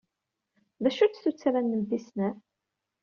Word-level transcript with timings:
D 0.83 0.85
acu-tt 0.89 1.21
tuttra-nnem 1.23 1.81
tis 1.89 2.05
snat? 2.09 2.39